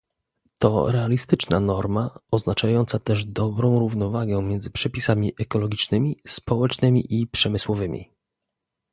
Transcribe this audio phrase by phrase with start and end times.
[0.59, 8.11] To realistyczna norma, oznaczająca też dobrą równowagę między przepisami ekologicznymi, społecznymi i przemysłowymi